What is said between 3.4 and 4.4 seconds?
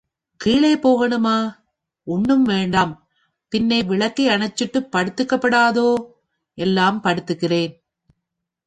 பின்னே விளக்கை